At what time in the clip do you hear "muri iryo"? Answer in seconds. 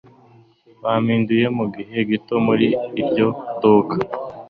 2.45-3.27